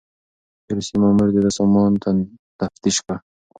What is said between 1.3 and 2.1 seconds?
د ده سامان